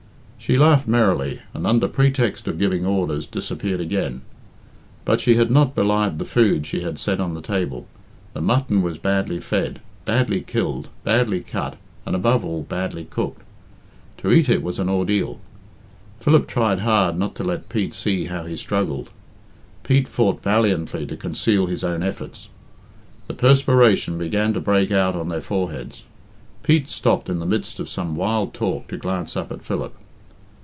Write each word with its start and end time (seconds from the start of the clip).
She 0.43 0.57
laughed 0.57 0.87
merrily, 0.87 1.39
and, 1.53 1.67
under 1.67 1.87
pretext 1.87 2.47
of 2.47 2.57
giving 2.57 2.83
orders, 2.83 3.27
disappeared 3.27 3.79
again. 3.79 4.21
But 5.05 5.21
she 5.21 5.35
had 5.35 5.51
not 5.51 5.75
belied 5.75 6.17
the 6.17 6.25
food 6.25 6.65
she 6.65 6.81
had 6.81 6.97
set 6.97 7.19
on 7.21 7.35
the 7.35 7.43
table. 7.43 7.85
The 8.33 8.41
mutton 8.41 8.81
was 8.81 8.97
badly 8.97 9.39
fed, 9.39 9.81
badly 10.03 10.41
killed, 10.41 10.89
badly 11.03 11.41
cut, 11.41 11.77
and, 12.07 12.15
above 12.15 12.43
all, 12.43 12.63
badly 12.63 13.05
cooked. 13.05 13.43
To 14.17 14.31
eat 14.31 14.49
it 14.49 14.63
was 14.63 14.79
an 14.79 14.89
ordeal. 14.89 15.39
Philip 16.19 16.47
tried 16.47 16.79
hard 16.79 17.19
not 17.19 17.35
to 17.35 17.43
let 17.43 17.69
Pete 17.69 17.93
see 17.93 18.25
how 18.25 18.45
he 18.45 18.57
struggled. 18.57 19.11
Pete 19.83 20.07
fought 20.07 20.41
valiantly 20.41 21.05
to 21.05 21.15
conceal 21.15 21.67
his 21.67 21.83
own 21.83 22.01
efforts. 22.01 22.49
The 23.27 23.35
perspiration 23.35 24.17
began 24.17 24.53
to 24.53 24.59
break 24.59 24.89
out 24.91 25.15
on 25.15 25.29
their 25.29 25.39
foreheads. 25.41 26.03
Pete 26.63 26.89
stopped 26.89 27.29
in 27.29 27.37
the 27.37 27.45
midst 27.45 27.79
of 27.79 27.87
some 27.87 28.15
wild 28.15 28.55
talk 28.55 28.87
to 28.87 28.97
glance 28.97 29.37
up 29.37 29.51
at 29.51 29.61
Philip. 29.61 29.95